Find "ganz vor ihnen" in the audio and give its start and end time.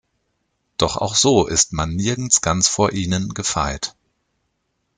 2.41-3.35